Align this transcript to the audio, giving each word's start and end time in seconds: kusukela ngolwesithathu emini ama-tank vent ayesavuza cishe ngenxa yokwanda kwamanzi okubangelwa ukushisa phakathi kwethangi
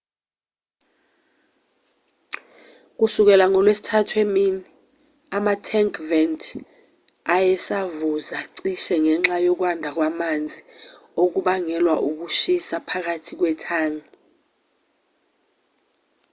kusukela 2.97 3.45
ngolwesithathu 3.51 4.15
emini 4.25 4.61
ama-tank 5.37 5.93
vent 6.09 6.41
ayesavuza 7.35 8.37
cishe 8.57 8.95
ngenxa 9.03 9.37
yokwanda 9.45 9.89
kwamanzi 9.95 10.59
okubangelwa 11.23 11.95
ukushisa 12.09 12.75
phakathi 12.89 13.33
kwethangi 13.39 14.09